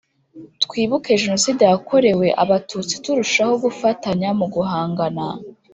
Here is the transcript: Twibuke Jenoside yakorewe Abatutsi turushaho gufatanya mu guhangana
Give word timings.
Twibuke 0.63 1.11
Jenoside 1.21 1.63
yakorewe 1.73 2.27
Abatutsi 2.43 2.93
turushaho 3.03 3.53
gufatanya 3.63 4.29
mu 4.39 4.45
guhangana 4.53 5.25